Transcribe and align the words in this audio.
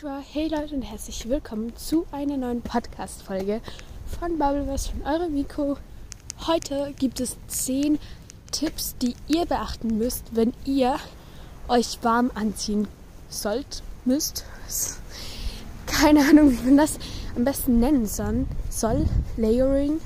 Konnichiwa, 0.00 0.22
hey 0.32 0.48
Leute 0.48 0.74
und 0.74 0.82
herzlich 0.82 1.28
willkommen 1.28 1.74
zu 1.76 2.06
einer 2.12 2.36
neuen 2.36 2.60
Podcast-Folge 2.60 3.60
von 4.18 4.38
Bubbleverse 4.38 4.90
von 4.90 5.02
eurem 5.02 5.32
Miko. 5.32 5.78
Heute 6.46 6.92
gibt 6.98 7.20
es 7.20 7.36
10 7.46 7.98
Tipps, 8.50 8.96
die 8.98 9.14
ihr 9.28 9.46
beachten 9.46 9.96
müsst, 9.96 10.24
wenn 10.34 10.52
ihr 10.64 10.96
euch 11.68 11.98
warm 12.02 12.30
anziehen 12.34 12.88
sollt, 13.30 13.82
müsst. 14.04 14.44
Keine 15.86 16.28
Ahnung, 16.28 16.52
wie 16.52 16.66
man 16.66 16.78
das 16.78 16.98
am 17.34 17.44
besten 17.44 17.78
nennen 17.80 18.06
soll. 18.06 18.46
soll. 18.68 19.06
Layering, 19.36 20.00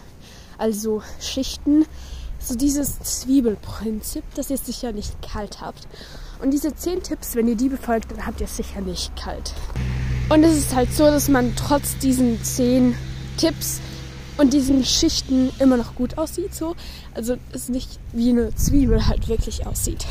also 0.58 1.02
Schichten. 1.20 1.86
So 2.42 2.54
dieses 2.54 2.98
Zwiebelprinzip, 3.00 4.24
dass 4.34 4.50
ihr 4.50 4.54
es 4.54 4.66
sicher 4.66 4.92
nicht 4.92 5.12
kalt 5.22 5.60
habt. 5.60 5.86
Und 6.42 6.52
diese 6.52 6.74
10 6.74 7.02
Tipps, 7.02 7.34
wenn 7.34 7.46
ihr 7.48 7.56
die 7.56 7.68
befolgt, 7.68 8.10
dann 8.10 8.26
habt 8.26 8.40
ihr 8.40 8.46
es 8.46 8.56
sicher 8.56 8.80
nicht 8.80 9.14
kalt. 9.14 9.52
Und 10.30 10.42
es 10.42 10.56
ist 10.56 10.74
halt 10.74 10.92
so, 10.92 11.04
dass 11.04 11.28
man 11.28 11.54
trotz 11.54 11.98
diesen 11.98 12.42
10 12.42 12.96
Tipps 13.36 13.80
und 14.38 14.54
diesen 14.54 14.84
Schichten 14.84 15.50
immer 15.58 15.76
noch 15.76 15.94
gut 15.94 16.16
aussieht. 16.16 16.54
So. 16.54 16.74
Also 17.14 17.36
es 17.52 17.68
nicht 17.68 17.98
wie 18.12 18.30
eine 18.30 18.54
Zwiebel 18.54 19.06
halt 19.06 19.28
wirklich 19.28 19.66
aussieht. 19.66 20.06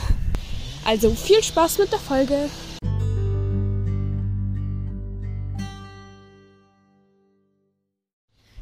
Also 0.85 1.09
viel 1.11 1.41
Spaß 1.43 1.79
mit 1.79 1.91
der 1.91 1.99
Folge. 1.99 2.49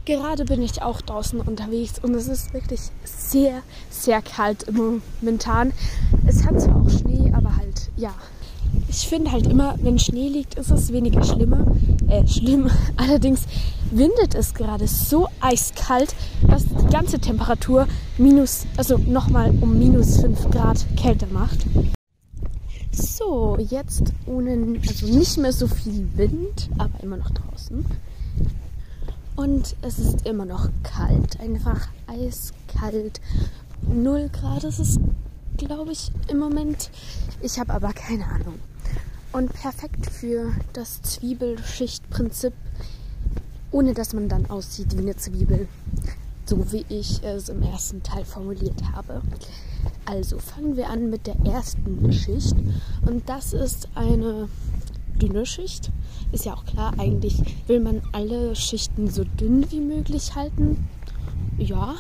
Gerade 0.08 0.46
bin 0.46 0.62
ich 0.62 0.82
auch 0.82 1.02
draußen 1.02 1.42
unterwegs 1.42 2.00
und 2.02 2.16
es 2.16 2.30
ist 2.30 2.54
wirklich 2.54 2.80
sehr, 3.04 3.62
sehr 3.90 4.22
kalt 4.22 4.66
momentan. 4.72 5.74
Es 6.26 6.46
hat 6.46 6.62
zwar 6.62 6.78
auch 6.78 6.90
Schnee, 6.90 7.34
aber 7.36 7.58
halt, 7.58 7.90
ja. 7.98 8.14
Ich 8.88 9.06
finde 9.10 9.34
halt 9.34 9.48
immer, 9.48 9.76
wenn 9.82 10.00
Schnee 10.00 10.30
liegt, 10.30 10.56
ist 10.56 10.72
es 10.72 10.94
weniger 10.94 11.26
schlimmer. 11.26 11.76
Äh, 12.08 12.26
schlimm. 12.26 12.70
Allerdings 12.96 13.42
windet 13.92 14.34
es 14.34 14.54
gerade 14.54 14.88
so 14.88 15.28
eiskalt, 15.42 16.16
dass 16.48 16.64
die 16.64 16.88
ganze 16.90 17.20
Temperatur 17.20 17.86
minus, 18.18 18.66
also 18.78 18.98
nochmal 18.98 19.50
um 19.60 19.78
minus 19.78 20.22
5 20.22 20.52
Grad 20.52 20.86
kälter 20.96 21.28
macht. 21.34 21.66
So, 22.94 23.58
jetzt 23.60 24.14
ohne, 24.26 24.80
also 24.88 25.06
nicht 25.08 25.38
mehr 25.38 25.52
so 25.52 25.68
viel 25.68 26.08
Wind, 26.16 26.70
aber 26.78 27.04
immer 27.04 27.18
noch 27.18 27.32
draußen. 27.32 27.84
Und 29.38 29.76
es 29.84 30.00
ist 30.00 30.26
immer 30.26 30.46
noch 30.46 30.68
kalt, 30.82 31.40
einfach 31.40 31.90
eiskalt. 32.08 33.22
Null 33.84 34.30
Grad 34.30 34.64
ist 34.64 34.80
es, 34.80 35.00
glaube 35.58 35.92
ich, 35.92 36.12
im 36.28 36.40
Moment. 36.40 36.90
Ich 37.44 37.60
habe 37.60 37.72
aber 37.72 37.94
keine 37.94 38.26
Ahnung. 38.26 38.56
Und 39.34 39.54
perfekt 39.54 40.10
für 40.10 40.54
das 40.74 41.04
Zwiebelschichtprinzip, 41.04 42.54
ohne 43.70 43.94
dass 43.94 44.14
man 44.14 44.28
dann 44.28 44.50
aussieht 44.50 44.98
wie 44.98 45.02
eine 45.02 45.16
Zwiebel. 45.16 45.68
So 46.46 46.72
wie 46.72 46.86
ich 46.90 47.24
es 47.24 47.50
im 47.50 47.62
ersten 47.62 48.02
Teil 48.02 48.26
formuliert 48.26 48.82
habe. 48.96 49.22
Also 50.06 50.40
fangen 50.40 50.76
wir 50.78 50.90
an 50.90 51.12
mit 51.12 51.28
der 51.28 51.36
ersten 51.46 52.12
Schicht. 52.12 52.56
Und 53.06 53.30
das 53.30 53.54
ist 53.54 53.88
eine 53.94 54.50
dünne 55.22 55.46
Schicht. 55.46 55.92
Ist 56.32 56.46
ja 56.46 56.54
auch 56.54 56.66
klar, 56.66 56.94
eigentlich 56.98 57.42
will 57.68 57.80
man 57.80 58.02
alle 58.12 58.56
Schichten 58.56 59.10
so 59.10 59.24
dünn 59.24 59.70
wie 59.72 59.80
möglich 59.80 60.36
halten. 60.36 60.88
Ja, 61.58 61.96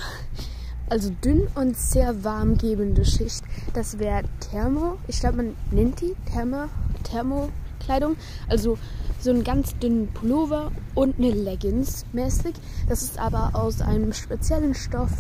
also 0.90 1.12
dünn 1.24 1.48
und 1.56 1.78
sehr 1.78 2.24
warmgebende 2.24 3.04
Schicht. 3.06 3.44
Das 3.74 4.00
wäre 4.00 4.24
Thermo. 4.40 4.98
Ich 5.08 5.20
glaube, 5.20 5.38
man 5.38 5.56
nennt 5.72 6.02
die 6.02 6.16
Thermo, 6.32 6.66
Thermokleidung. 7.04 8.16
Also 8.48 8.78
so 9.20 9.32
einen 9.32 9.44
ganz 9.44 9.78
dünnen 9.80 10.08
Pullover 10.14 10.72
und 10.96 11.18
eine 11.18 11.32
Leggings 11.32 12.06
mäßig. 12.14 12.56
Das 12.88 13.02
ist 13.02 13.20
aber 13.20 13.52
aus 13.54 13.82
einem 13.82 14.14
speziellen 14.14 14.76
Stoff, 14.76 15.12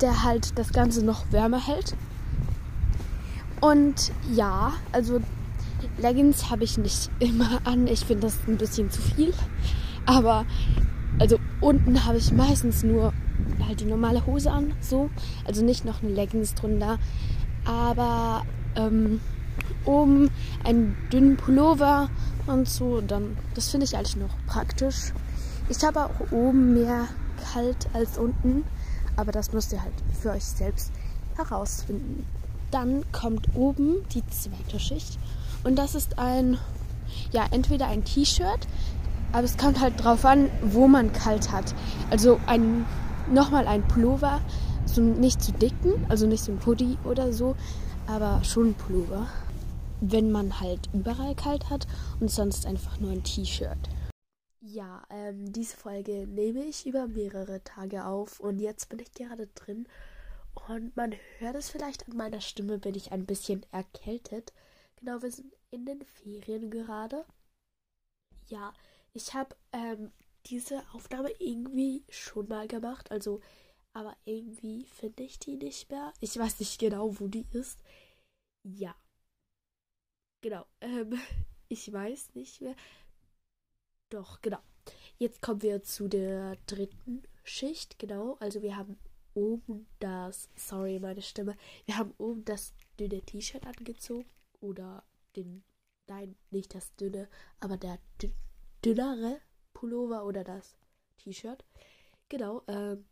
der 0.00 0.22
halt 0.24 0.58
das 0.58 0.72
Ganze 0.72 1.04
noch 1.04 1.24
wärmer 1.32 1.64
hält. 1.66 1.96
Und 3.60 4.12
ja, 4.32 4.74
also 4.92 5.20
Leggings 5.98 6.50
habe 6.50 6.64
ich 6.64 6.78
nicht 6.78 7.10
immer 7.18 7.60
an. 7.64 7.86
Ich 7.86 8.04
finde 8.04 8.26
das 8.26 8.36
ein 8.46 8.56
bisschen 8.56 8.90
zu 8.90 9.00
viel. 9.00 9.32
Aber 10.06 10.46
also 11.18 11.38
unten 11.60 12.04
habe 12.04 12.18
ich 12.18 12.32
meistens 12.32 12.82
nur 12.82 13.12
halt 13.66 13.80
die 13.80 13.84
normale 13.84 14.26
Hose 14.26 14.50
an, 14.50 14.74
so. 14.80 15.10
Also 15.44 15.64
nicht 15.64 15.84
noch 15.84 16.02
eine 16.02 16.12
Leggings 16.12 16.54
drunter. 16.54 16.98
Aber 17.64 18.44
ähm, 18.76 19.20
oben 19.84 20.30
einen 20.64 20.96
dünnen 21.12 21.36
Pullover 21.36 22.10
und 22.46 22.68
so, 22.68 23.00
dann 23.00 23.36
das 23.54 23.70
finde 23.70 23.86
ich 23.86 23.96
eigentlich 23.96 24.16
noch 24.16 24.36
praktisch. 24.46 25.12
Ich 25.68 25.82
habe 25.82 26.04
auch 26.04 26.32
oben 26.32 26.74
mehr 26.74 27.08
kalt 27.52 27.88
als 27.94 28.18
unten, 28.18 28.64
aber 29.16 29.32
das 29.32 29.52
müsst 29.52 29.72
ihr 29.72 29.82
halt 29.82 29.94
für 30.20 30.30
euch 30.30 30.44
selbst 30.44 30.92
herausfinden. 31.36 32.26
Dann 32.70 33.04
kommt 33.12 33.48
oben 33.54 33.96
die 34.12 34.26
zweite 34.26 34.78
Schicht 34.78 35.18
und 35.64 35.76
das 35.76 35.94
ist 35.94 36.18
ein, 36.18 36.58
ja, 37.32 37.46
entweder 37.50 37.88
ein 37.88 38.04
T-Shirt, 38.04 38.66
aber 39.32 39.44
es 39.44 39.56
kommt 39.56 39.80
halt 39.80 40.02
drauf 40.02 40.24
an, 40.24 40.50
wo 40.62 40.86
man 40.86 41.12
kalt 41.12 41.50
hat. 41.50 41.74
Also 42.10 42.38
ein, 42.46 42.86
nochmal 43.30 43.66
ein 43.66 43.86
Pullover, 43.88 44.40
so 44.86 45.00
nicht 45.00 45.42
zu 45.42 45.52
dicken, 45.52 46.06
also 46.08 46.26
nicht 46.26 46.44
so 46.44 46.52
ein 46.52 46.60
Hoodie 46.64 46.98
oder 47.04 47.32
so, 47.32 47.56
aber 48.06 48.44
schon 48.44 48.68
ein 48.68 48.74
Pullover. 48.74 49.26
Wenn 50.00 50.30
man 50.30 50.60
halt 50.60 50.88
überall 50.92 51.34
kalt 51.34 51.70
hat 51.70 51.86
und 52.20 52.30
sonst 52.30 52.66
einfach 52.66 53.00
nur 53.00 53.10
ein 53.10 53.24
T-Shirt. 53.24 53.78
Ja, 54.60 55.02
ähm, 55.10 55.52
diese 55.52 55.76
Folge 55.76 56.26
nehme 56.26 56.64
ich 56.64 56.86
über 56.86 57.06
mehrere 57.06 57.62
Tage 57.64 58.06
auf 58.06 58.40
und 58.40 58.58
jetzt 58.58 58.88
bin 58.88 58.98
ich 58.98 59.12
gerade 59.12 59.46
drin 59.54 59.86
und 60.68 60.96
man 60.96 61.14
hört 61.38 61.56
es 61.56 61.68
vielleicht 61.68 62.08
an 62.08 62.16
meiner 62.16 62.40
Stimme, 62.40 62.78
bin 62.78 62.94
ich 62.94 63.12
ein 63.12 63.26
bisschen 63.26 63.64
erkältet. 63.72 64.52
Genau, 65.04 65.20
wir 65.20 65.30
sind 65.30 65.52
in 65.70 65.84
den 65.84 66.02
Ferien 66.02 66.70
gerade. 66.70 67.26
Ja, 68.46 68.72
ich 69.12 69.34
habe 69.34 69.54
ähm, 69.72 70.12
diese 70.46 70.82
Aufnahme 70.94 71.30
irgendwie 71.38 72.06
schon 72.08 72.48
mal 72.48 72.66
gemacht. 72.66 73.10
Also, 73.10 73.42
aber 73.92 74.16
irgendwie 74.24 74.86
finde 74.86 75.24
ich 75.24 75.38
die 75.38 75.56
nicht 75.56 75.90
mehr. 75.90 76.14
Ich 76.20 76.38
weiß 76.38 76.58
nicht 76.58 76.80
genau, 76.80 77.20
wo 77.20 77.28
die 77.28 77.46
ist. 77.52 77.78
Ja. 78.62 78.96
Genau. 80.40 80.64
Ähm, 80.80 81.20
ich 81.68 81.92
weiß 81.92 82.34
nicht 82.34 82.62
mehr. 82.62 82.74
Doch, 84.08 84.40
genau. 84.40 84.60
Jetzt 85.18 85.42
kommen 85.42 85.60
wir 85.60 85.82
zu 85.82 86.08
der 86.08 86.56
dritten 86.64 87.24
Schicht. 87.42 87.98
Genau. 87.98 88.38
Also 88.40 88.62
wir 88.62 88.74
haben 88.78 88.98
oben 89.34 89.86
das. 89.98 90.48
Sorry, 90.56 90.98
meine 90.98 91.20
Stimme. 91.20 91.58
Wir 91.84 91.98
haben 91.98 92.14
oben 92.16 92.46
das 92.46 92.72
dünne 92.98 93.20
T-Shirt 93.20 93.66
angezogen 93.66 94.24
oder 94.64 95.04
den, 95.36 95.62
nein, 96.08 96.36
nicht 96.50 96.74
das 96.74 96.94
dünne, 96.96 97.28
aber 97.60 97.76
der 97.76 97.98
dünnere 98.84 99.40
Pullover 99.74 100.24
oder 100.24 100.42
das 100.42 100.76
T-Shirt. 101.18 101.64
Genau, 102.28 102.62
ähm, 102.66 103.04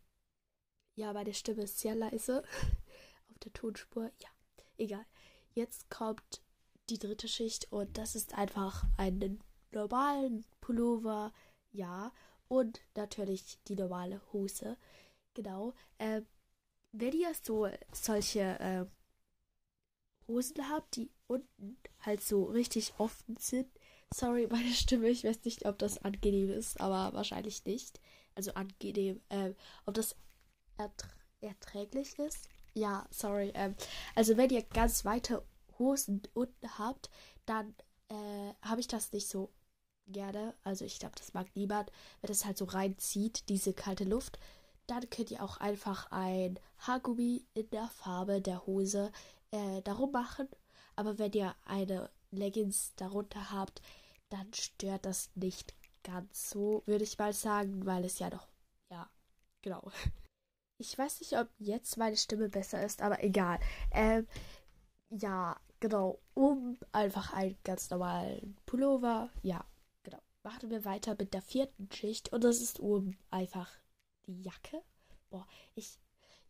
ja, 0.94 1.12
meine 1.12 1.34
Stimme 1.34 1.62
ist 1.62 1.78
sehr 1.78 1.94
leise 1.94 2.42
auf 3.30 3.38
der 3.38 3.52
Tonspur. 3.52 4.10
Ja, 4.18 4.28
egal. 4.78 5.04
Jetzt 5.54 5.90
kommt 5.90 6.42
die 6.88 6.98
dritte 6.98 7.28
Schicht 7.28 7.70
und 7.70 7.98
das 7.98 8.14
ist 8.14 8.34
einfach 8.34 8.84
einen 8.96 9.42
normalen 9.70 10.44
Pullover, 10.60 11.32
ja, 11.70 12.12
und 12.48 12.80
natürlich 12.96 13.58
die 13.68 13.76
normale 13.76 14.20
Hose. 14.32 14.76
Genau. 15.34 15.74
Ähm, 15.98 16.26
wenn 16.92 17.12
ihr 17.12 17.32
so 17.42 17.68
solche 17.92 18.40
äh, 18.60 18.86
Hosen 20.32 20.68
habt, 20.70 20.96
die 20.96 21.10
unten 21.26 21.76
halt 22.00 22.22
so 22.22 22.44
richtig 22.44 22.94
offen 22.98 23.36
sind. 23.38 23.68
Sorry, 24.14 24.46
meine 24.50 24.72
Stimme, 24.72 25.08
ich 25.08 25.24
weiß 25.24 25.44
nicht, 25.44 25.66
ob 25.66 25.78
das 25.78 25.98
angenehm 25.98 26.50
ist, 26.50 26.80
aber 26.80 27.14
wahrscheinlich 27.16 27.64
nicht. 27.64 28.00
Also 28.34 28.52
angenehm, 28.54 29.20
äh, 29.28 29.52
ob 29.86 29.94
das 29.94 30.16
ertr 30.78 31.08
erträglich 31.40 32.16
ist. 32.20 32.48
Ja, 32.72 33.04
sorry. 33.10 33.50
Ähm, 33.54 33.74
also 34.14 34.36
wenn 34.36 34.50
ihr 34.50 34.62
ganz 34.62 35.04
weite 35.04 35.44
Hosen 35.78 36.22
unten 36.34 36.78
habt, 36.78 37.10
dann 37.46 37.74
äh, 38.08 38.54
habe 38.62 38.80
ich 38.80 38.86
das 38.86 39.12
nicht 39.12 39.28
so 39.28 39.52
gerne. 40.06 40.54
Also 40.62 40.84
ich 40.84 41.00
glaube, 41.00 41.16
das 41.16 41.34
mag 41.34 41.48
niemand, 41.56 41.90
wenn 42.20 42.28
das 42.28 42.44
halt 42.44 42.58
so 42.58 42.64
reinzieht, 42.64 43.48
diese 43.48 43.72
kalte 43.72 44.04
Luft. 44.04 44.38
Dann 44.86 45.08
könnt 45.10 45.30
ihr 45.32 45.42
auch 45.42 45.58
einfach 45.58 46.10
ein 46.12 46.58
Haargummi 46.78 47.44
in 47.54 47.68
der 47.70 47.88
Farbe 47.88 48.40
der 48.40 48.66
Hose 48.66 49.10
äh, 49.52 49.82
darum 49.82 50.10
machen. 50.10 50.48
Aber 50.96 51.18
wenn 51.18 51.32
ihr 51.32 51.54
eine 51.64 52.10
Leggings 52.30 52.94
darunter 52.96 53.52
habt, 53.52 53.80
dann 54.28 54.52
stört 54.52 55.06
das 55.06 55.30
nicht 55.34 55.74
ganz 56.02 56.50
so, 56.50 56.82
würde 56.86 57.04
ich 57.04 57.18
mal 57.18 57.32
sagen, 57.32 57.86
weil 57.86 58.04
es 58.04 58.18
ja 58.18 58.30
doch, 58.30 58.48
ja, 58.90 59.08
genau. 59.62 59.90
Ich 60.78 60.98
weiß 60.98 61.20
nicht, 61.20 61.38
ob 61.38 61.48
jetzt 61.58 61.96
meine 61.96 62.16
Stimme 62.16 62.48
besser 62.48 62.82
ist, 62.84 63.02
aber 63.02 63.22
egal. 63.22 63.60
Ähm, 63.92 64.26
ja, 65.10 65.56
genau, 65.78 66.20
um 66.34 66.76
einfach 66.90 67.32
einen 67.32 67.56
ganz 67.62 67.88
normalen 67.90 68.56
Pullover, 68.66 69.30
ja, 69.42 69.64
genau. 70.02 70.18
machen 70.42 70.70
wir 70.70 70.84
weiter 70.84 71.14
mit 71.16 71.34
der 71.34 71.42
vierten 71.42 71.88
Schicht 71.92 72.32
und 72.32 72.42
das 72.42 72.60
ist 72.60 72.80
oben 72.80 73.16
einfach 73.30 73.70
die 74.26 74.42
Jacke. 74.42 74.82
Boah, 75.30 75.46
ich, 75.76 76.00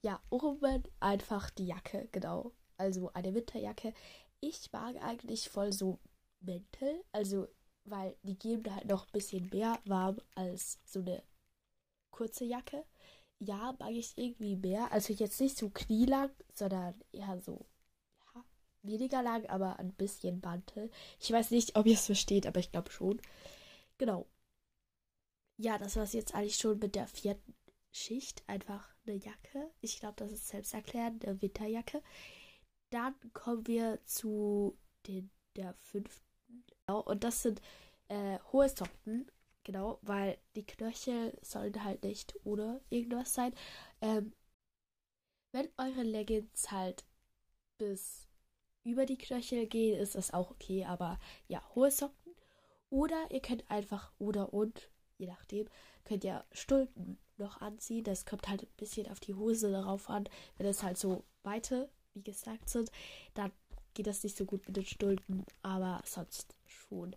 ja, 0.01 0.19
oben 0.31 0.83
einfach 0.99 1.51
die 1.51 1.67
Jacke, 1.67 2.09
genau. 2.11 2.53
Also 2.83 3.13
eine 3.13 3.33
Winterjacke. 3.33 3.95
Ich 4.41 4.73
mag 4.73 5.01
eigentlich 5.01 5.49
voll 5.49 5.73
so 5.73 6.01
Mäntel, 6.41 7.05
also 7.13 7.47
weil 7.85 8.17
die 8.23 8.37
geben 8.37 8.75
halt 8.75 8.87
noch 8.87 9.07
ein 9.07 9.13
bisschen 9.13 9.49
mehr 9.51 9.79
warm 9.85 10.21
als 10.35 10.81
so 10.85 10.99
eine 10.99 11.23
kurze 12.11 12.45
Jacke. 12.45 12.85
Ja, 13.39 13.77
mag 13.79 13.93
ich 13.93 14.19
irgendwie 14.19 14.57
mehr. 14.57 14.91
Also 14.91 15.13
jetzt 15.13 15.41
nicht 15.41 15.57
so 15.57 15.71
knielang, 15.71 16.31
sondern 16.55 17.01
eher 17.13 17.41
so, 17.41 17.67
ja, 18.35 18.45
weniger 18.83 19.23
lang, 19.23 19.47
aber 19.47 19.79
ein 19.79 19.93
bisschen 19.93 20.41
Mantel. 20.41 20.91
Ich 21.21 21.31
weiß 21.31 21.53
nicht, 21.53 21.77
ob 21.77 21.87
ihr 21.87 21.95
es 21.95 22.07
versteht, 22.07 22.49
aber 22.49 22.59
ich 22.59 22.73
glaube 22.73 22.91
schon. 22.91 23.21
Genau. 23.97 24.27
Ja, 25.57 25.79
das 25.79 25.95
war 25.95 26.03
es 26.03 26.15
jetzt 26.15 26.35
eigentlich 26.35 26.57
schon 26.57 26.81
mit 26.81 26.97
der 26.97 27.07
vierten 27.07 27.55
Schicht. 27.93 28.43
Einfach 28.49 28.89
eine 29.07 29.17
Jacke. 29.17 29.71
Ich 29.81 30.01
glaube, 30.01 30.17
das 30.17 30.33
ist 30.33 30.49
selbsterklärend, 30.49 31.25
eine 31.25 31.41
Winterjacke. 31.41 32.03
Dann 32.93 33.15
kommen 33.33 33.67
wir 33.67 34.05
zu 34.05 34.77
den, 35.07 35.31
der 35.57 35.73
fünften. 35.73 36.27
Genau, 36.87 37.01
und 37.01 37.25
das 37.25 37.43
sind 37.43 37.63
äh, 38.09 38.39
hohe 38.53 38.69
Socken. 38.69 39.31
Genau, 39.65 39.99
weil 40.03 40.37
die 40.57 40.67
Knöchel 40.67 41.39
sollen 41.41 41.83
halt 41.85 42.03
nicht 42.03 42.35
ohne 42.45 42.83
irgendwas 42.91 43.33
sein. 43.33 43.55
Ähm, 44.03 44.35
wenn 45.53 45.71
eure 45.79 46.03
Leggings 46.03 46.71
halt 46.71 47.07
bis 47.79 48.29
über 48.85 49.07
die 49.07 49.17
Knöchel 49.17 49.67
gehen, 49.67 49.99
ist 49.99 50.15
das 50.15 50.35
auch 50.35 50.51
okay. 50.51 50.85
Aber 50.85 51.19
ja, 51.49 51.63
hohe 51.75 51.91
Socken 51.91 52.35
oder 52.91 53.31
ihr 53.31 53.41
könnt 53.41 53.71
einfach 53.71 54.13
oder 54.19 54.53
und, 54.53 54.91
je 55.17 55.29
nachdem, 55.29 55.67
könnt 56.05 56.25
ihr 56.25 56.45
Stulpen 56.53 57.19
noch 57.39 57.63
anziehen. 57.63 58.05
Das 58.05 58.27
kommt 58.27 58.49
halt 58.49 58.65
ein 58.65 58.77
bisschen 58.77 59.11
auf 59.11 59.21
die 59.21 59.35
Hose 59.35 59.71
darauf 59.71 60.11
an. 60.11 60.29
Wenn 60.59 60.67
es 60.67 60.83
halt 60.83 60.99
so 60.99 61.25
weite, 61.43 61.89
wie 62.15 62.23
gesagt, 62.23 62.69
sind, 62.69 62.91
dann 63.35 63.53
geht 63.95 64.07
das 64.07 64.23
nicht 64.23 64.37
so 64.37 64.45
gut 64.45 64.67
mit 64.67 64.77
den 64.77 64.87
Stulpen, 64.87 65.45
aber 65.63 66.03
sonst 66.05 66.57
schon. 66.67 67.15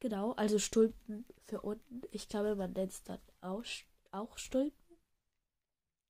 Genau, 0.00 0.32
also 0.32 0.58
Stulpen 0.58 1.24
für 1.44 1.60
unten. 1.62 2.02
Ich 2.10 2.28
glaube, 2.28 2.56
man 2.56 2.72
nennt 2.72 2.92
es 2.92 3.02
dann 3.02 3.20
auch, 3.40 3.64
auch 4.10 4.36
Stulpen. 4.38 4.98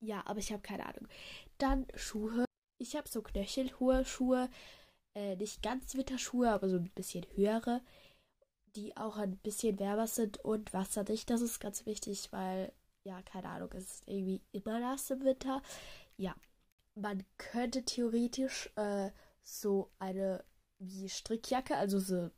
Ja, 0.00 0.22
aber 0.26 0.38
ich 0.38 0.52
habe 0.52 0.62
keine 0.62 0.86
Ahnung. 0.86 1.08
Dann 1.58 1.86
Schuhe. 1.94 2.44
Ich 2.78 2.96
habe 2.96 3.08
so 3.08 3.22
knöchelhohe 3.22 4.04
Schuhe. 4.04 4.50
Äh, 5.14 5.36
nicht 5.36 5.62
ganz 5.62 5.94
Winterschuhe, 5.94 6.50
aber 6.50 6.68
so 6.68 6.76
ein 6.76 6.90
bisschen 6.90 7.26
höhere 7.34 7.80
die 8.76 8.96
auch 8.96 9.16
ein 9.16 9.36
bisschen 9.38 9.78
wärmer 9.78 10.06
sind 10.06 10.38
und 10.44 10.72
wasserdicht. 10.72 11.30
Das 11.30 11.40
ist 11.40 11.60
ganz 11.60 11.86
wichtig, 11.86 12.28
weil, 12.30 12.72
ja, 13.04 13.22
keine 13.22 13.48
Ahnung, 13.48 13.70
es 13.72 13.84
ist 13.84 14.08
irgendwie 14.08 14.42
immer 14.52 14.78
nass 14.78 15.10
im 15.10 15.24
Winter. 15.24 15.62
Ja, 16.16 16.34
man 16.96 17.24
könnte 17.36 17.84
theoretisch 17.84 18.70
äh, 18.76 19.10
so 19.42 19.90
eine 19.98 20.44
wie 20.78 21.08
Strickjacke, 21.08 21.76
also 21.76 21.98
so, 22.00 22.30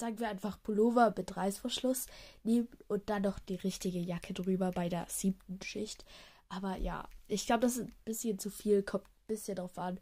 sagen 0.00 0.18
wir 0.18 0.28
einfach 0.28 0.60
Pullover 0.62 1.14
mit 1.16 1.36
Reißverschluss 1.36 2.06
nehmen 2.42 2.68
und 2.88 3.08
dann 3.08 3.22
noch 3.22 3.38
die 3.38 3.54
richtige 3.54 4.00
Jacke 4.00 4.34
drüber 4.34 4.70
bei 4.72 4.88
der 4.88 5.06
siebten 5.08 5.60
Schicht. 5.62 6.04
Aber 6.48 6.76
ja, 6.76 7.08
ich 7.28 7.46
glaube, 7.46 7.60
das 7.60 7.76
ist 7.76 7.86
ein 7.86 7.94
bisschen 8.04 8.38
zu 8.38 8.50
viel, 8.50 8.82
kommt 8.82 9.04
ein 9.04 9.26
bisschen 9.26 9.56
drauf 9.56 9.78
an. 9.78 10.00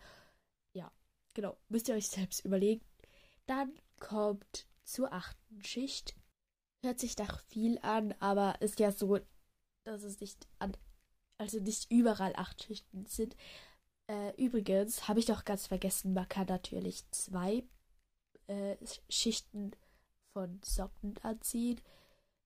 Ja, 0.75 0.91
genau, 1.35 1.57
müsst 1.69 1.89
ihr 1.89 1.95
euch 1.95 2.09
selbst 2.09 2.45
überlegen. 2.45 2.85
Dann 3.47 3.73
kommt 4.01 4.67
zur 4.85 5.13
achten 5.13 5.63
Schicht. 5.65 6.17
Hört 6.85 6.99
sich 6.99 7.17
nach 7.19 7.41
viel 7.45 7.79
an, 7.83 8.13
aber 8.19 8.61
ist 8.61 8.81
ja 8.81 8.91
so, 8.91 9.21
dass 9.85 10.03
es 10.03 10.21
nicht 10.21 10.49
an, 10.59 10.77
also 11.43 11.59
nicht 11.61 11.91
überall 11.91 12.33
acht 12.37 12.63
Schichten 12.63 13.05
sind. 13.07 13.37
Äh, 14.09 14.35
übrigens 14.43 15.09
habe 15.09 15.19
ich 15.19 15.27
doch 15.27 15.45
ganz 15.45 15.67
vergessen, 15.67 16.15
man 16.15 16.29
kann 16.29 16.47
natürlich 16.47 17.09
zwei 17.11 17.65
äh, 18.47 18.77
Schichten 19.09 19.73
von 20.33 20.61
Socken 20.65 21.19
anziehen, 21.23 21.81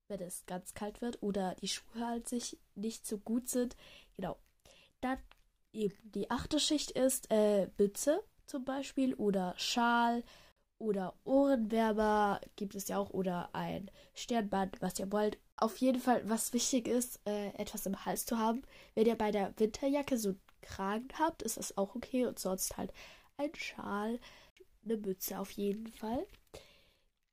wenn 0.08 0.20
es 0.20 0.44
ganz 0.46 0.74
kalt 0.74 1.00
wird 1.00 1.22
oder 1.22 1.54
die 1.56 1.68
Schuhe 1.68 2.04
an 2.04 2.24
sich 2.24 2.58
nicht 2.74 3.06
so 3.06 3.18
gut 3.18 3.48
sind. 3.48 3.76
Genau. 4.16 4.36
Dann 5.00 5.18
eben 5.72 5.94
die 6.02 6.30
achte 6.30 6.58
Schicht 6.58 6.90
ist 6.92 7.30
äh, 7.30 7.68
Mütze 7.78 8.22
zum 8.46 8.64
Beispiel 8.64 9.14
oder 9.14 9.54
Schal 9.58 10.24
oder 10.78 11.14
Ohrenwärmer 11.24 12.40
gibt 12.56 12.74
es 12.74 12.88
ja 12.88 12.98
auch 12.98 13.10
oder 13.10 13.50
ein 13.54 13.90
Sternband, 14.14 14.80
was 14.82 14.98
ihr 14.98 15.10
wollt. 15.12 15.38
Auf 15.56 15.78
jeden 15.78 16.00
Fall, 16.00 16.28
was 16.28 16.52
wichtig 16.52 16.86
ist, 16.88 17.20
äh, 17.26 17.48
etwas 17.54 17.86
im 17.86 18.04
Hals 18.04 18.26
zu 18.26 18.38
haben. 18.38 18.62
Wenn 18.94 19.06
ihr 19.06 19.16
bei 19.16 19.30
der 19.30 19.54
Winterjacke 19.58 20.18
so 20.18 20.30
einen 20.30 20.40
Kragen 20.60 21.08
habt, 21.18 21.42
ist 21.42 21.56
das 21.56 21.76
auch 21.78 21.94
okay 21.94 22.26
und 22.26 22.38
sonst 22.38 22.76
halt 22.76 22.92
ein 23.38 23.54
Schal, 23.54 24.18
eine 24.84 24.96
Mütze 24.98 25.38
auf 25.38 25.50
jeden 25.52 25.88
Fall. 25.88 26.26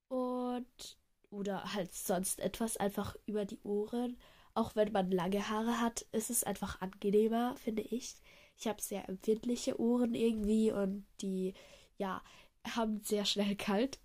Und 0.08 0.98
oder 1.30 1.74
halt 1.74 1.94
sonst 1.94 2.40
etwas 2.40 2.78
einfach 2.78 3.16
über 3.26 3.46
die 3.46 3.60
Ohren. 3.64 4.18
Auch 4.54 4.76
wenn 4.76 4.92
man 4.92 5.12
lange 5.12 5.50
Haare 5.50 5.82
hat, 5.82 6.02
ist 6.12 6.30
es 6.30 6.44
einfach 6.44 6.80
angenehmer, 6.82 7.56
finde 7.58 7.82
ich. 7.82 8.16
Ich 8.58 8.68
habe 8.68 8.82
sehr 8.82 9.10
empfindliche 9.10 9.80
Ohren 9.80 10.14
irgendwie 10.14 10.72
und 10.72 11.06
die, 11.22 11.56
ja, 11.98 12.22
haben 12.68 13.02
sehr 13.04 13.26
schnell 13.26 13.56
kalt. 13.56 14.00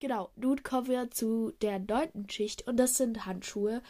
Genau, 0.00 0.30
nun 0.36 0.62
kommen 0.62 0.86
wir 0.86 1.10
zu 1.10 1.52
der 1.60 1.80
neunten 1.80 2.28
Schicht 2.30 2.66
und 2.68 2.76
das 2.76 2.96
sind 2.96 3.26
Handschuhe. 3.26 3.82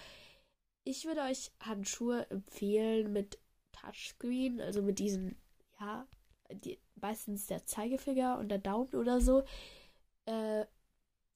Ich 0.84 1.04
würde 1.04 1.20
euch 1.22 1.52
Handschuhe 1.60 2.28
empfehlen 2.30 3.12
mit 3.12 3.38
Touchscreen, 3.72 4.60
also 4.60 4.80
mit 4.80 4.98
diesen, 4.98 5.36
ja, 5.78 6.06
die, 6.50 6.78
meistens 6.94 7.46
der 7.46 7.66
Zeigefinger 7.66 8.38
und 8.38 8.48
der 8.48 8.58
Daumen 8.58 8.94
oder 8.94 9.20
so. 9.20 9.44
Äh, 10.24 10.64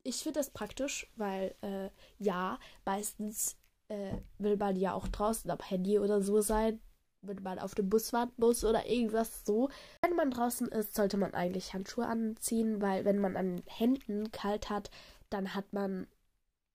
ich 0.05 0.23
finde 0.23 0.41
das 0.41 0.51
praktisch, 0.51 1.13
weil, 1.17 1.55
äh, 1.61 1.91
ja, 2.19 2.59
meistens 2.87 3.59
äh, 3.89 4.17
will 4.39 4.57
man 4.57 4.77
ja 4.77 4.95
auch 4.95 5.07
draußen 5.09 5.51
am 5.51 5.61
Handy 5.61 5.99
oder 5.99 6.23
so 6.23 6.41
sein 6.41 6.81
wenn 7.23 7.43
man 7.43 7.59
auf 7.59 7.75
dem 7.75 7.89
Bus 7.89 8.13
warten 8.13 8.35
muss 8.37 8.65
oder 8.65 8.87
irgendwas 8.87 9.45
so. 9.45 9.71
Wenn 10.03 10.17
man 10.17 10.31
draußen 10.31 10.69
ist, 10.69 10.95
sollte 10.95 11.17
man 11.17 11.35
eigentlich 11.35 11.73
Handschuhe 11.73 12.07
anziehen, 12.07 12.83
weil 12.83 13.05
wenn 13.05 13.19
man 13.19 13.37
an 13.37 13.63
Händen 13.67 14.31
kalt 14.33 14.71
hat, 14.71 14.91
dann 15.31 15.55
hat 15.55 15.73
man 15.73 16.07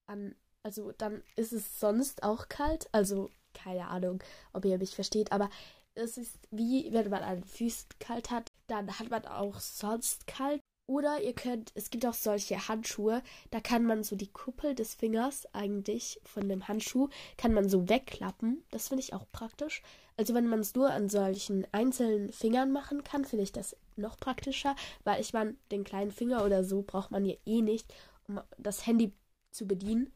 an, 0.07 0.36
also 0.63 0.91
dann 0.93 1.21
ist 1.36 1.53
es 1.53 1.79
sonst 1.79 2.24
auch 2.24 2.50
kalt. 2.50 2.88
Also 2.91 3.29
keine 3.53 3.88
Ahnung, 3.88 4.24
ob 4.53 4.65
ihr 4.65 4.77
mich 4.77 4.95
versteht, 4.95 5.31
aber 5.31 5.50
es 5.95 6.17
ist 6.17 6.38
wie 6.51 6.91
wenn 6.93 7.10
man 7.10 7.24
an 7.24 7.41
den 7.41 7.43
Füßen 7.43 7.89
kalt 8.00 8.31
hat, 8.31 8.50
dann 8.67 9.00
hat 9.00 9.10
man 9.10 9.25
auch 9.25 9.60
sonst 9.60 10.27
kalt. 10.27 10.62
Oder 10.88 11.22
ihr 11.22 11.34
könnt, 11.34 11.72
es 11.75 11.89
gibt 11.89 12.06
auch 12.06 12.13
solche 12.13 12.70
Handschuhe, 12.70 13.22
da 13.51 13.60
kann 13.60 13.84
man 13.84 14.03
so 14.03 14.15
die 14.15 14.32
Kuppel 14.32 14.74
des 14.74 14.96
Fingers 14.96 15.46
eigentlich 15.53 16.22
von 16.24 16.48
dem 16.48 16.67
Handschuh, 16.70 17.10
kann 17.36 17.53
man 17.53 17.67
so 17.67 17.89
wegklappen. 17.89 18.63
Das 18.72 18.88
finde 18.88 19.03
ich 19.03 19.13
auch 19.13 19.25
praktisch. 19.34 19.82
Also 20.15 20.34
wenn 20.34 20.48
man 20.48 20.62
es 20.62 20.75
nur 20.75 20.89
an 20.89 21.10
solchen 21.10 21.67
einzelnen 21.74 22.32
Fingern 22.32 22.72
machen 22.72 23.03
kann, 23.03 23.25
finde 23.25 23.44
ich 23.44 23.51
das 23.51 23.75
noch 23.98 24.17
praktischer, 24.17 24.75
weil 25.03 25.20
ich 25.20 25.34
meine, 25.34 25.56
den 25.72 25.84
kleinen 25.84 26.12
Finger 26.12 26.46
oder 26.46 26.63
so 26.63 26.84
braucht 26.84 27.12
man 27.12 27.25
ja 27.25 27.36
eh 27.46 27.62
nicht, 27.62 27.94
um 28.29 28.39
das 28.58 28.88
Handy 28.88 29.13
zu 29.51 29.67
bedienen. 29.67 30.13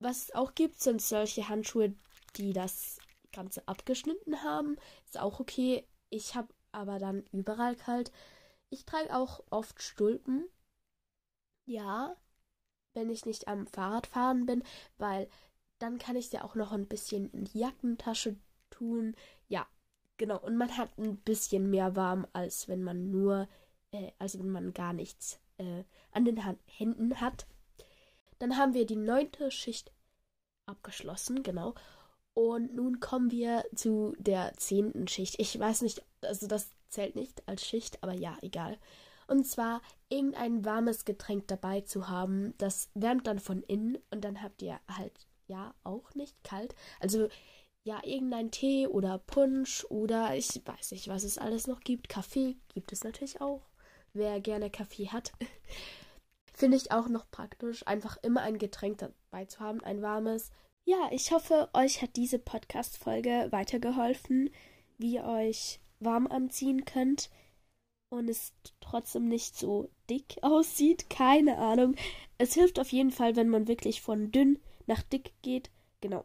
Was 0.00 0.24
es 0.24 0.34
auch 0.34 0.54
gibt, 0.54 0.80
sind 0.80 1.00
solche 1.00 1.48
Handschuhe, 1.48 1.94
die 2.36 2.52
das 2.52 2.98
Ganze 3.32 3.66
abgeschnitten 3.68 4.42
haben. 4.42 4.76
Ist 5.04 5.20
auch 5.20 5.38
okay. 5.38 5.86
Ich 6.10 6.34
habe 6.34 6.48
aber 6.72 6.98
dann 6.98 7.24
überall 7.32 7.76
kalt. 7.76 8.10
Ich 8.70 8.84
trage 8.84 9.14
auch 9.14 9.42
oft 9.50 9.82
Stulpen. 9.82 10.48
Ja, 11.66 12.16
wenn 12.94 13.10
ich 13.10 13.26
nicht 13.26 13.48
am 13.48 13.66
Fahrradfahren 13.66 14.46
bin, 14.46 14.62
weil 14.98 15.28
dann 15.78 15.98
kann 15.98 16.16
ich 16.16 16.30
sie 16.30 16.40
auch 16.40 16.54
noch 16.54 16.72
ein 16.72 16.86
bisschen 16.86 17.30
in 17.30 17.44
die 17.44 17.58
Jackentasche 17.60 18.36
tun. 18.70 19.14
Ja, 19.48 19.66
genau. 20.16 20.38
Und 20.40 20.56
man 20.56 20.76
hat 20.76 20.96
ein 20.98 21.18
bisschen 21.18 21.70
mehr 21.70 21.96
warm, 21.96 22.26
als 22.32 22.68
wenn 22.68 22.82
man 22.82 23.10
nur, 23.10 23.48
äh, 23.92 24.12
als 24.18 24.38
wenn 24.38 24.50
man 24.50 24.72
gar 24.72 24.92
nichts 24.92 25.38
äh, 25.58 25.84
an 26.12 26.24
den 26.24 26.44
Hand 26.44 26.58
Händen 26.66 27.20
hat. 27.20 27.46
Dann 28.38 28.56
haben 28.56 28.74
wir 28.74 28.86
die 28.86 28.96
neunte 28.96 29.50
Schicht 29.50 29.92
abgeschlossen, 30.66 31.42
genau. 31.42 31.74
Und 32.36 32.74
nun 32.74 33.00
kommen 33.00 33.30
wir 33.30 33.64
zu 33.74 34.14
der 34.18 34.52
zehnten 34.58 35.08
Schicht. 35.08 35.36
Ich 35.38 35.58
weiß 35.58 35.80
nicht, 35.80 36.02
also 36.20 36.46
das 36.46 36.68
zählt 36.90 37.16
nicht 37.16 37.42
als 37.48 37.64
Schicht, 37.64 38.02
aber 38.02 38.12
ja, 38.12 38.36
egal. 38.42 38.76
Und 39.26 39.46
zwar 39.46 39.80
irgendein 40.10 40.62
warmes 40.62 41.06
Getränk 41.06 41.48
dabei 41.48 41.80
zu 41.80 42.10
haben, 42.10 42.52
das 42.58 42.90
wärmt 42.92 43.26
dann 43.26 43.38
von 43.38 43.62
innen 43.62 43.96
und 44.10 44.22
dann 44.22 44.42
habt 44.42 44.60
ihr 44.60 44.78
halt, 44.86 45.14
ja, 45.46 45.74
auch 45.82 46.14
nicht 46.14 46.36
kalt. 46.44 46.74
Also, 47.00 47.28
ja, 47.84 48.02
irgendein 48.04 48.50
Tee 48.50 48.86
oder 48.86 49.16
Punsch 49.16 49.86
oder 49.88 50.36
ich 50.36 50.60
weiß 50.62 50.90
nicht, 50.90 51.08
was 51.08 51.24
es 51.24 51.38
alles 51.38 51.66
noch 51.66 51.80
gibt. 51.80 52.10
Kaffee 52.10 52.58
gibt 52.74 52.92
es 52.92 53.02
natürlich 53.02 53.40
auch. 53.40 53.62
Wer 54.12 54.40
gerne 54.42 54.68
Kaffee 54.68 55.08
hat. 55.08 55.32
Finde 56.52 56.76
ich 56.76 56.92
auch 56.92 57.08
noch 57.08 57.30
praktisch, 57.30 57.86
einfach 57.86 58.18
immer 58.18 58.42
ein 58.42 58.58
Getränk 58.58 58.98
dabei 58.98 59.46
zu 59.46 59.60
haben, 59.60 59.80
ein 59.82 60.02
warmes. 60.02 60.50
Ja, 60.88 61.08
ich 61.10 61.32
hoffe, 61.32 61.68
euch 61.74 62.00
hat 62.00 62.14
diese 62.14 62.38
Podcast-Folge 62.38 63.48
weitergeholfen, 63.50 64.50
wie 64.98 65.14
ihr 65.14 65.24
euch 65.24 65.80
warm 65.98 66.28
anziehen 66.28 66.84
könnt 66.84 67.28
und 68.08 68.28
es 68.28 68.52
trotzdem 68.78 69.26
nicht 69.26 69.56
so 69.56 69.90
dick 70.08 70.36
aussieht. 70.42 71.10
Keine 71.10 71.58
Ahnung. 71.58 71.96
Es 72.38 72.54
hilft 72.54 72.78
auf 72.78 72.92
jeden 72.92 73.10
Fall, 73.10 73.34
wenn 73.34 73.48
man 73.48 73.66
wirklich 73.66 74.00
von 74.00 74.30
dünn 74.30 74.60
nach 74.86 75.02
dick 75.02 75.32
geht. 75.42 75.70
Genau. 76.00 76.24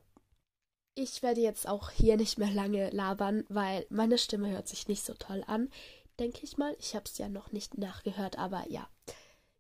Ich 0.94 1.24
werde 1.24 1.42
jetzt 1.42 1.68
auch 1.68 1.90
hier 1.90 2.16
nicht 2.16 2.38
mehr 2.38 2.52
lange 2.52 2.92
labern, 2.92 3.46
weil 3.50 3.88
meine 3.90 4.20
Stimme 4.20 4.52
hört 4.52 4.68
sich 4.68 4.88
nicht 4.88 5.04
so 5.04 5.16
toll 5.16 5.44
an, 5.48 5.72
denke 6.20 6.42
ich 6.44 6.60
mal. 6.60 6.76
Ich 6.78 6.94
habe 6.94 7.06
es 7.06 7.18
ja 7.18 7.30
noch 7.30 7.52
nicht 7.52 7.80
nachgehört, 7.80 8.38
aber 8.38 8.70
ja. 8.70 8.88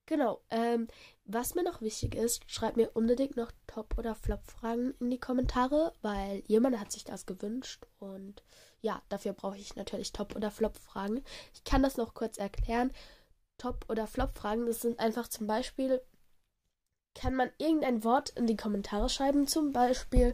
Genau. 0.05 0.41
Ähm, 0.49 0.87
was 1.25 1.55
mir 1.55 1.63
noch 1.63 1.81
wichtig 1.81 2.15
ist, 2.15 2.43
schreibt 2.51 2.75
mir 2.77 2.91
unbedingt 2.93 3.37
noch 3.37 3.51
Top- 3.67 3.97
oder 3.97 4.15
Flop-Fragen 4.15 4.93
in 4.99 5.09
die 5.09 5.19
Kommentare, 5.19 5.93
weil 6.01 6.43
jemand 6.47 6.79
hat 6.79 6.91
sich 6.91 7.03
das 7.05 7.25
gewünscht 7.25 7.85
und 7.99 8.43
ja, 8.81 9.01
dafür 9.09 9.33
brauche 9.33 9.57
ich 9.57 9.75
natürlich 9.75 10.11
Top- 10.11 10.35
oder 10.35 10.51
Flop-Fragen. 10.51 11.23
Ich 11.53 11.63
kann 11.63 11.83
das 11.83 11.97
noch 11.97 12.13
kurz 12.13 12.37
erklären. 12.37 12.91
Top- 13.57 13.85
oder 13.89 14.07
Flop-Fragen, 14.07 14.65
das 14.65 14.81
sind 14.81 14.99
einfach 14.99 15.27
zum 15.27 15.47
Beispiel, 15.47 16.01
kann 17.13 17.35
man 17.35 17.51
irgendein 17.57 18.03
Wort 18.03 18.31
in 18.31 18.47
die 18.47 18.57
Kommentare 18.57 19.07
schreiben, 19.09 19.47
zum 19.47 19.71
Beispiel 19.71 20.33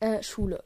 äh, 0.00 0.22
Schule. 0.22 0.64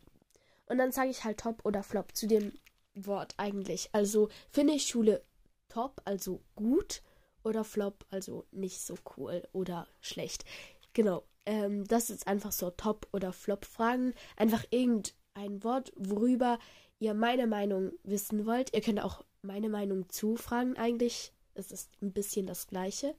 Und 0.66 0.78
dann 0.78 0.92
sage 0.92 1.10
ich 1.10 1.24
halt 1.24 1.40
Top 1.40 1.64
oder 1.64 1.82
Flop 1.82 2.16
zu 2.16 2.26
dem 2.26 2.52
Wort 2.94 3.34
eigentlich. 3.36 3.90
Also 3.92 4.28
finde 4.50 4.74
ich 4.74 4.86
Schule 4.86 5.22
top, 5.68 6.00
also 6.04 6.40
gut, 6.56 7.02
oder 7.42 7.64
Flop, 7.64 8.04
also 8.10 8.46
nicht 8.50 8.80
so 8.80 8.96
cool 9.16 9.46
oder 9.52 9.86
schlecht. 10.00 10.44
Genau. 10.92 11.24
Ähm, 11.46 11.84
das 11.86 12.10
ist 12.10 12.26
einfach 12.26 12.52
so 12.52 12.70
Top- 12.70 13.08
oder 13.12 13.32
Flop-Fragen. 13.32 14.14
Einfach 14.36 14.64
irgendein 14.70 15.62
Wort, 15.64 15.92
worüber 15.96 16.58
ihr 16.98 17.14
meine 17.14 17.46
Meinung 17.46 17.92
wissen 18.02 18.46
wollt. 18.46 18.74
Ihr 18.74 18.80
könnt 18.80 19.02
auch 19.02 19.24
meine 19.42 19.68
Meinung 19.68 20.08
zufragen 20.08 20.76
eigentlich. 20.76 21.32
Es 21.54 21.72
ist 21.72 21.90
ein 22.02 22.12
bisschen 22.12 22.46
das 22.46 22.66
gleiche. 22.66 23.14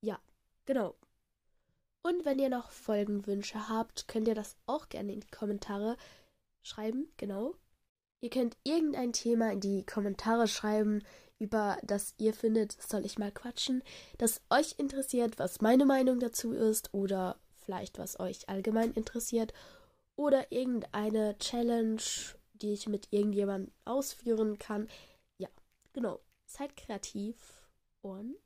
Ja, 0.00 0.18
genau. 0.64 0.96
Und 2.02 2.24
wenn 2.24 2.38
ihr 2.38 2.48
noch 2.48 2.70
Folgenwünsche 2.70 3.68
habt, 3.68 4.08
könnt 4.08 4.26
ihr 4.26 4.34
das 4.34 4.56
auch 4.66 4.88
gerne 4.88 5.12
in 5.12 5.20
die 5.20 5.30
Kommentare 5.30 5.96
schreiben, 6.62 7.08
genau. 7.16 7.54
Ihr 8.20 8.30
könnt 8.30 8.56
irgendein 8.64 9.12
Thema 9.12 9.52
in 9.52 9.60
die 9.60 9.84
Kommentare 9.84 10.48
schreiben, 10.48 11.02
über 11.40 11.78
das 11.82 12.14
ihr 12.18 12.34
findet, 12.34 12.72
soll 12.80 13.04
ich 13.04 13.18
mal 13.18 13.32
quatschen, 13.32 13.82
das 14.18 14.42
euch 14.50 14.78
interessiert, 14.78 15.38
was 15.38 15.60
meine 15.60 15.86
Meinung 15.86 16.20
dazu 16.20 16.52
ist 16.52 16.94
oder 16.94 17.40
vielleicht 17.64 17.98
was 17.98 18.20
euch 18.20 18.48
allgemein 18.48 18.92
interessiert 18.92 19.52
oder 20.16 20.52
irgendeine 20.52 21.36
Challenge, 21.38 22.02
die 22.52 22.72
ich 22.72 22.86
mit 22.86 23.08
irgendjemandem 23.10 23.72
ausführen 23.84 24.58
kann. 24.58 24.88
Ja, 25.38 25.48
genau. 25.92 26.20
Seid 26.46 26.76
kreativ 26.76 27.66
und 28.02 28.36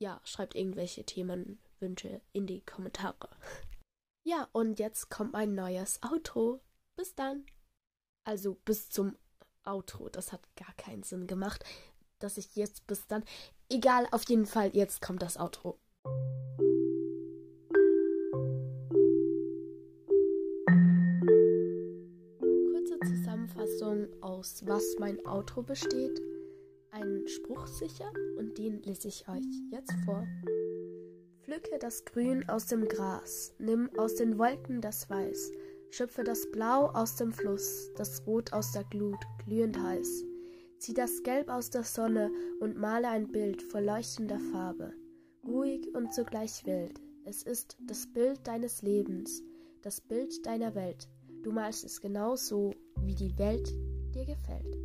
ja, 0.00 0.20
schreibt 0.24 0.56
irgendwelche 0.56 1.04
Themenwünsche 1.04 2.20
in 2.32 2.46
die 2.46 2.60
Kommentare. 2.62 3.28
Ja, 4.24 4.48
und 4.52 4.78
jetzt 4.78 5.10
kommt 5.10 5.34
ein 5.34 5.54
neues 5.54 6.00
Outro. 6.02 6.60
Bis 6.96 7.14
dann. 7.14 7.44
Also 8.24 8.54
bis 8.64 8.88
zum 8.88 9.16
Outro. 9.64 10.08
Das 10.08 10.32
hat 10.32 10.40
gar 10.56 10.72
keinen 10.76 11.02
Sinn 11.02 11.26
gemacht, 11.26 11.64
dass 12.18 12.38
ich 12.38 12.56
jetzt 12.56 12.86
bis 12.86 13.06
dann. 13.06 13.24
Egal, 13.68 14.06
auf 14.10 14.28
jeden 14.28 14.46
Fall, 14.46 14.70
jetzt 14.74 15.00
kommt 15.00 15.22
das 15.22 15.38
Outro. 15.38 15.78
Kurze 22.38 22.98
Zusammenfassung 23.06 24.08
aus 24.22 24.62
was 24.66 24.84
mein 24.98 25.24
Outro 25.26 25.62
besteht. 25.62 26.20
Ein 26.90 27.26
Spruch 27.26 27.66
sicher 27.66 28.12
und 28.38 28.58
den 28.58 28.82
lese 28.82 29.08
ich 29.08 29.28
euch 29.28 29.46
jetzt 29.70 29.94
vor. 30.04 30.26
Pflücke 31.42 31.78
das 31.78 32.04
Grün 32.04 32.48
aus 32.48 32.66
dem 32.66 32.86
Gras, 32.86 33.54
nimm 33.58 33.90
aus 33.98 34.14
den 34.14 34.38
Wolken 34.38 34.80
das 34.80 35.08
Weiß 35.10 35.50
Schöpfe 35.94 36.24
das 36.24 36.50
Blau 36.50 36.86
aus 36.86 37.16
dem 37.16 37.32
Fluss, 37.32 37.92
das 37.96 38.26
Rot 38.26 38.54
aus 38.54 38.72
der 38.72 38.84
Glut, 38.84 39.18
glühend 39.44 39.78
heiß. 39.78 40.24
Zieh 40.78 40.94
das 40.94 41.22
Gelb 41.22 41.50
aus 41.50 41.68
der 41.68 41.84
Sonne 41.84 42.30
und 42.60 42.78
male 42.78 43.08
ein 43.08 43.30
Bild 43.30 43.60
voll 43.60 43.84
leuchtender 43.84 44.40
Farbe. 44.52 44.94
Ruhig 45.46 45.94
und 45.94 46.14
zugleich 46.14 46.64
wild. 46.64 46.98
Es 47.26 47.42
ist 47.42 47.76
das 47.86 48.10
Bild 48.10 48.40
deines 48.46 48.80
Lebens, 48.80 49.42
das 49.82 50.00
Bild 50.00 50.46
deiner 50.46 50.74
Welt. 50.74 51.10
Du 51.42 51.52
malst 51.52 51.84
es 51.84 52.00
genau 52.00 52.36
so, 52.36 52.72
wie 53.02 53.14
die 53.14 53.36
Welt 53.36 53.68
dir 54.14 54.24
gefällt. 54.24 54.78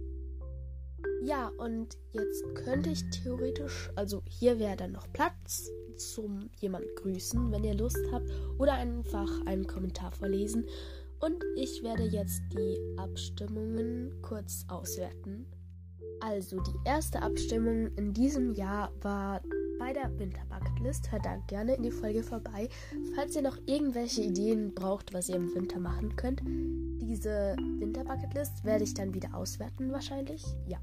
Ja, 1.22 1.52
und 1.58 1.98
jetzt 2.14 2.44
könnte 2.56 2.92
ich 2.92 3.04
theoretisch, 3.10 3.90
also 3.96 4.22
hier 4.30 4.60
wäre 4.60 4.78
dann 4.78 4.92
noch 4.92 5.12
Platz 5.14 5.70
zum 5.96 6.50
jemand 6.60 6.86
grüßen, 6.96 7.52
wenn 7.52 7.64
ihr 7.64 7.74
Lust 7.74 8.00
habt, 8.12 8.30
oder 8.58 8.74
einfach 8.74 9.30
einen 9.46 9.68
Kommentar 9.68 10.12
vorlesen. 10.12 10.66
Und 11.20 11.44
ich 11.56 11.82
werde 11.84 12.04
jetzt 12.04 12.42
die 12.54 12.78
Abstimmungen 12.98 14.22
kurz 14.22 14.66
auswerten. 14.68 15.48
Also 16.20 16.60
die 16.62 16.76
erste 16.86 17.22
Abstimmung 17.22 17.88
in 17.96 18.14
diesem 18.14 18.54
Jahr 18.54 18.92
war 19.02 19.42
bei 19.80 19.94
der 19.94 20.18
Winterbucketlist. 20.18 21.12
Hört 21.12 21.26
da 21.26 21.38
gerne 21.48 21.76
in 21.76 21.84
die 21.84 21.92
Folge 21.92 22.24
vorbei, 22.24 22.70
falls 23.16 23.36
ihr 23.36 23.42
noch 23.42 23.58
irgendwelche 23.66 24.22
Ideen 24.22 24.74
braucht, 24.74 25.14
was 25.14 25.30
ihr 25.30 25.36
im 25.36 25.54
Winter 25.54 25.80
machen 25.80 26.16
könnt. 26.16 26.42
Diese 26.46 27.56
Winterbucketlist 27.80 28.66
werde 28.66 28.84
ich 28.84 28.94
dann 28.94 29.14
wieder 29.14 29.34
auswerten 29.36 29.92
wahrscheinlich. 29.92 30.44
Ja. 30.68 30.80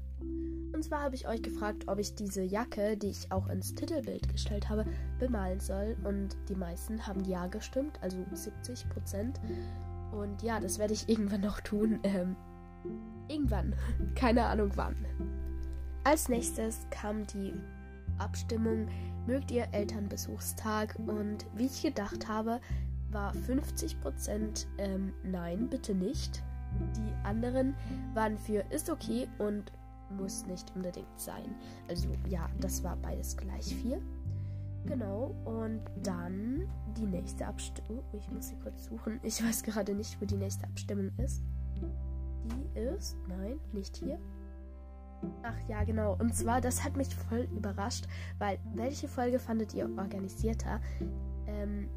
Und 0.73 0.83
zwar 0.83 1.03
habe 1.03 1.15
ich 1.15 1.27
euch 1.27 1.41
gefragt, 1.41 1.87
ob 1.87 1.99
ich 1.99 2.15
diese 2.15 2.43
Jacke, 2.43 2.97
die 2.97 3.07
ich 3.07 3.31
auch 3.31 3.47
ins 3.47 3.73
Titelbild 3.75 4.27
gestellt 4.29 4.69
habe, 4.69 4.85
bemalen 5.19 5.59
soll. 5.59 5.95
Und 6.03 6.35
die 6.49 6.55
meisten 6.55 7.05
haben 7.07 7.23
ja 7.23 7.47
gestimmt, 7.47 7.97
also 8.01 8.17
70 8.33 8.89
Prozent. 8.89 9.39
Und 10.11 10.41
ja, 10.43 10.59
das 10.59 10.77
werde 10.77 10.93
ich 10.93 11.07
irgendwann 11.07 11.41
noch 11.41 11.61
tun. 11.61 11.99
Ähm, 12.03 12.35
irgendwann. 13.27 13.75
Keine 14.15 14.45
Ahnung 14.45 14.71
wann. 14.75 14.95
Als 16.03 16.29
nächstes 16.29 16.85
kam 16.91 17.25
die 17.27 17.53
Abstimmung, 18.17 18.87
mögt 19.25 19.51
ihr 19.51 19.67
Elternbesuchstag? 19.71 20.95
Und 21.07 21.45
wie 21.55 21.65
ich 21.65 21.81
gedacht 21.81 22.27
habe, 22.27 22.59
war 23.11 23.33
50% 23.33 24.65
ähm, 24.77 25.13
nein, 25.23 25.69
bitte 25.69 25.95
nicht. 25.95 26.43
Die 26.97 27.25
anderen 27.25 27.73
waren 28.13 28.37
für 28.37 28.63
ist 28.69 28.89
okay 28.89 29.27
und 29.37 29.71
muss 30.09 30.45
nicht 30.45 30.71
unbedingt 30.75 31.19
sein. 31.19 31.55
Also 31.87 32.09
ja, 32.29 32.49
das 32.59 32.83
war 32.83 32.95
beides 32.97 33.35
gleich 33.35 33.75
viel. 33.75 34.01
Genau, 34.85 35.33
und 35.45 35.81
dann 36.03 36.67
die 36.95 37.07
nächste 37.07 37.47
Abstimmung. 37.47 38.03
Oh, 38.11 38.17
ich 38.17 38.29
muss 38.29 38.49
sie 38.49 38.55
kurz 38.57 38.85
suchen. 38.85 39.19
Ich 39.23 39.43
weiß 39.43 39.63
gerade 39.63 39.95
nicht, 39.95 40.21
wo 40.21 40.25
die 40.25 40.37
nächste 40.37 40.65
Abstimmung 40.65 41.11
ist. 41.17 41.41
Die 42.51 42.79
ist, 42.79 43.17
nein, 43.27 43.59
nicht 43.73 43.97
hier. 43.97 44.19
Ach 45.43 45.57
ja, 45.67 45.83
genau. 45.83 46.15
Und 46.19 46.35
zwar, 46.35 46.61
das 46.61 46.83
hat 46.83 46.95
mich 46.97 47.15
voll 47.15 47.47
überrascht, 47.55 48.07
weil 48.39 48.59
welche 48.73 49.07
Folge 49.07 49.39
fandet 49.39 49.73
ihr 49.73 49.89
organisierter? 49.97 50.79
Ähm, 51.47 51.89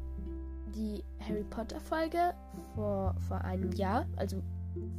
die 0.75 1.03
Harry 1.19 1.43
Potter 1.43 1.79
Folge 1.79 2.33
vor, 2.75 3.15
vor 3.27 3.41
einem 3.41 3.71
Jahr, 3.73 4.05
also 4.15 4.41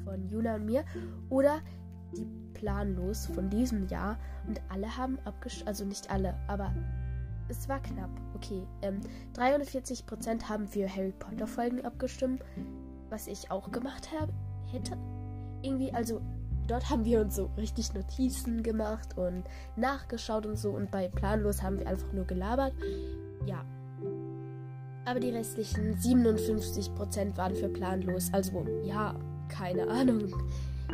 von 0.04 0.28
Juna 0.28 0.56
und 0.56 0.66
mir, 0.66 0.84
oder 1.28 1.60
die 2.16 2.26
Planlos 2.54 3.26
von 3.26 3.48
diesem 3.50 3.86
Jahr. 3.88 4.18
Und 4.46 4.60
alle 4.68 4.96
haben 4.96 5.18
abgestimmt, 5.24 5.68
also 5.68 5.84
nicht 5.84 6.10
alle, 6.10 6.34
aber 6.48 6.74
es 7.48 7.68
war 7.68 7.80
knapp. 7.80 8.10
Okay, 8.34 8.66
ähm, 8.82 9.00
43% 9.34 10.48
haben 10.48 10.66
für 10.66 10.88
Harry 10.88 11.12
Potter 11.18 11.46
Folgen 11.46 11.84
abgestimmt, 11.84 12.42
was 13.08 13.26
ich 13.26 13.50
auch 13.50 13.70
gemacht 13.70 14.10
habe, 14.18 14.32
hätte. 14.70 14.96
Irgendwie, 15.62 15.92
also 15.92 16.20
dort 16.66 16.88
haben 16.88 17.04
wir 17.04 17.20
uns 17.20 17.36
so 17.36 17.50
richtig 17.56 17.92
Notizen 17.94 18.62
gemacht 18.62 19.16
und 19.16 19.44
nachgeschaut 19.76 20.46
und 20.46 20.58
so. 20.58 20.70
Und 20.70 20.90
bei 20.90 21.08
Planlos 21.08 21.62
haben 21.62 21.78
wir 21.78 21.86
einfach 21.86 22.12
nur 22.12 22.24
gelabert. 22.24 22.72
Ja. 23.46 23.64
Aber 25.04 25.18
die 25.20 25.30
restlichen 25.30 25.96
57% 25.96 27.36
waren 27.36 27.56
für 27.56 27.68
Planlos. 27.68 28.30
Also, 28.32 28.64
ja, 28.84 29.14
keine 29.48 29.88
Ahnung. 29.88 30.32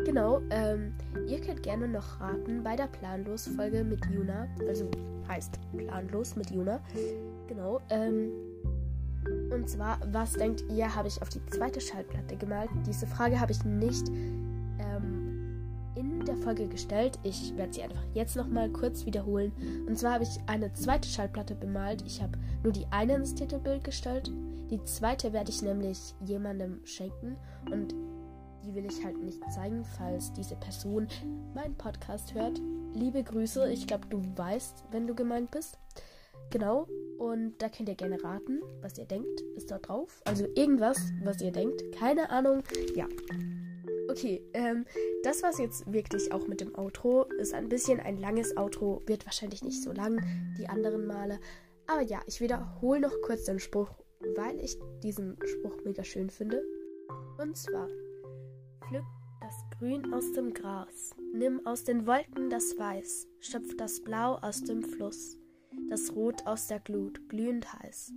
Genau, 0.05 0.41
ähm, 0.51 0.95
ihr 1.27 1.41
könnt 1.41 1.63
gerne 1.63 1.89
noch 1.89 2.21
raten 2.21 2.63
bei 2.63 2.77
der 2.77 2.87
Planlos-Folge 2.87 3.83
mit 3.83 4.05
Juna. 4.07 4.47
Also 4.69 4.91
heißt 5.29 5.59
Planlos 5.77 6.37
mit 6.37 6.51
Juna. 6.51 6.81
Genau, 7.49 7.81
ähm, 7.91 8.31
und 9.51 9.69
zwar, 9.69 9.99
was 10.13 10.35
denkt 10.35 10.65
ihr, 10.71 10.95
habe 10.95 11.09
ich 11.09 11.21
auf 11.21 11.29
die 11.31 11.45
zweite 11.47 11.81
Schallplatte 11.81 12.37
gemalt? 12.37 12.71
Diese 12.87 13.07
Frage 13.07 13.41
habe 13.41 13.53
ich 13.53 13.65
nicht 13.65 14.09
der 16.37 16.45
Folge 16.45 16.67
gestellt. 16.69 17.19
Ich 17.23 17.57
werde 17.57 17.73
sie 17.73 17.83
einfach 17.83 18.03
jetzt 18.15 18.37
nochmal 18.37 18.69
kurz 18.71 19.07
wiederholen. 19.07 19.53
Und 19.87 19.99
zwar 19.99 20.15
habe 20.15 20.25
ich 20.25 20.41
eine 20.47 20.73
zweite 20.73 21.09
Schallplatte 21.09 21.55
bemalt. 21.55 22.03
Ich 22.07 22.23
habe 22.23 22.39
nur 22.63 22.73
die 22.73 22.87
eine 22.91 23.15
ins 23.15 23.35
Titelbild 23.35 23.85
gestellt. 23.85 24.31
Die 24.71 24.83
zweite 24.85 25.33
werde 25.33 25.51
ich 25.51 25.63
nämlich 25.63 26.15
jemandem 26.25 26.81
schenken. 26.85 27.37
Und 27.71 27.95
die 28.65 28.75
will 28.75 28.87
ich 28.87 29.05
halt 29.05 29.19
nicht 29.23 29.41
zeigen, 29.53 29.85
falls 29.85 30.33
diese 30.33 30.57
Person 30.57 31.07
meinen 31.55 31.77
Podcast 31.77 32.35
hört. 32.35 32.61
Liebe 32.95 33.23
Grüße. 33.23 33.71
Ich 33.73 33.87
glaube, 33.87 34.07
du 34.09 34.23
weißt, 34.37 34.85
wenn 34.91 35.07
du 35.07 35.15
gemeint 35.15 35.51
bist. 35.51 35.79
Genau. 36.51 36.87
Und 37.19 37.55
da 37.59 37.69
könnt 37.69 37.89
ihr 37.89 37.95
gerne 37.95 38.23
raten, 38.23 38.61
was 38.81 38.99
ihr 38.99 39.07
denkt, 39.07 39.41
ist 39.57 39.71
dort 39.71 39.89
drauf. 39.89 40.21
Also 40.25 40.47
irgendwas, 40.55 40.99
was 41.25 41.41
ihr 41.41 41.53
denkt. 41.53 41.83
Keine 41.93 42.31
Ahnung. 42.31 42.63
Ja. 42.95 43.07
Okay, 44.17 44.43
ähm, 44.55 44.87
das 45.23 45.43
war's 45.43 45.59
jetzt 45.59 45.93
wirklich 45.93 46.33
auch 46.33 46.47
mit 46.47 46.61
dem 46.61 46.75
Outro. 46.75 47.25
Ist 47.39 47.53
ein 47.53 47.69
bisschen 47.69 48.01
ein 48.01 48.17
langes 48.17 48.57
Outro, 48.57 49.03
wird 49.07 49.27
wahrscheinlich 49.27 49.63
nicht 49.63 49.83
so 49.83 49.93
lang 49.93 50.23
die 50.59 50.69
anderen 50.69 51.07
Male. 51.07 51.39
Aber 51.87 52.01
ja, 52.01 52.21
ich 52.27 52.41
wiederhole 52.41 53.01
noch 53.01 53.13
kurz 53.23 53.45
den 53.45 53.59
Spruch, 53.59 53.91
weil 54.37 54.59
ich 54.61 54.79
diesen 55.03 55.37
Spruch 55.45 55.85
mega 55.85 56.03
schön 56.03 56.31
finde. 56.31 56.63
Und 57.39 57.57
zwar, 57.57 57.89
pflück 58.89 59.05
das 59.43 59.79
Grün 59.79 60.15
aus 60.15 60.33
dem 60.33 60.55
Gras, 60.55 61.15
nimm 61.35 61.65
aus 61.67 61.85
den 61.85 62.07
Wolken 62.07 62.49
das 62.49 62.79
Weiß, 62.79 63.29
schöpf 63.41 63.77
das 63.77 64.01
Blau 64.01 64.37
aus 64.37 64.65
dem 64.65 64.83
Fluss 64.83 65.39
das 65.89 66.15
Rot 66.15 66.47
aus 66.47 66.67
der 66.67 66.81
Glut, 66.81 67.29
glühend 67.29 67.73
heiß. 67.73 68.13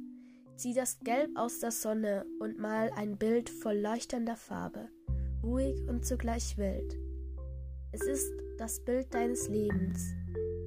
Zieh 0.55 0.73
das 0.73 0.99
Gelb 0.99 1.31
aus 1.35 1.59
der 1.59 1.71
Sonne 1.71 2.25
und 2.39 2.59
mal 2.59 2.91
ein 2.95 3.17
Bild 3.17 3.49
voll 3.49 3.77
leuchtender 3.77 4.35
Farbe, 4.35 4.89
ruhig 5.43 5.87
und 5.87 6.05
zugleich 6.05 6.57
wild. 6.57 6.97
Es 7.91 8.01
ist 8.01 8.31
das 8.57 8.79
Bild 8.83 9.13
deines 9.13 9.47
Lebens, 9.47 10.13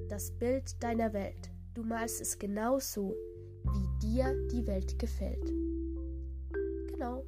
das 0.09 0.31
Bild 0.31 0.81
deiner 0.83 1.13
Welt. 1.13 1.51
Du 1.73 1.83
malst 1.83 2.21
es 2.21 2.37
genau 2.37 2.79
so, 2.79 3.15
wie 3.73 4.07
dir 4.07 4.35
die 4.51 4.65
Welt 4.67 4.99
gefällt. 4.99 5.51
Genau. 6.91 7.23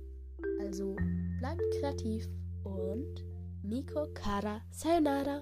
Also 0.59 0.95
bleibt 1.39 1.63
kreativ 1.79 2.27
und 2.63 3.25
Miko 3.63 4.07
Kara 4.13 4.61
Sayonara. 4.71 5.41